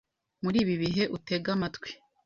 Muri 0.43 0.57
ibi 0.63 0.75
bihe 0.81 1.03
uteg’amatwi 1.17 1.89